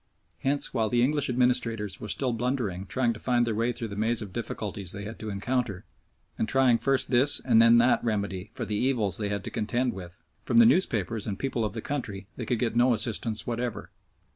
Hence, 0.39 0.73
while 0.73 0.89
the 0.89 1.03
English 1.03 1.29
administrators 1.29 1.99
were 2.01 2.09
still 2.09 2.33
blunderingly 2.33 2.87
trying 2.87 3.13
to 3.13 3.19
find 3.19 3.45
their 3.45 3.53
way 3.53 3.71
through 3.71 3.89
the 3.89 3.95
maze 3.95 4.23
of 4.23 4.33
difficulties 4.33 4.93
they 4.93 5.03
had 5.03 5.19
to 5.19 5.29
encounter, 5.29 5.85
and 6.39 6.49
trying 6.49 6.79
first 6.79 7.11
this 7.11 7.39
and 7.39 7.61
then 7.61 7.77
that 7.77 8.03
remedy 8.03 8.49
for 8.55 8.65
the 8.65 8.73
evils 8.75 9.19
they 9.19 9.29
had 9.29 9.43
to 9.43 9.51
contend 9.51 9.93
with, 9.93 10.23
from 10.43 10.57
the 10.57 10.65
newspapers 10.65 11.27
and 11.27 11.37
people 11.37 11.63
of 11.63 11.73
the 11.73 11.81
country 11.81 12.25
they 12.35 12.47
could 12.47 12.57
get 12.57 12.75
no 12.75 12.95
assistance 12.95 13.45
whatever. 13.45 13.91